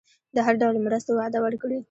[0.35, 1.77] د هر ډول مرستو وعده ورکړي.